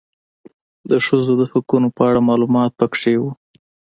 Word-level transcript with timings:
د 0.89 0.91
ښځو 1.05 1.33
د 1.41 1.43
حقونو 1.51 1.87
په 1.97 2.01
اړه 2.09 2.27
معلومات 2.29 2.71
پکي 2.79 3.15
و 3.21 3.23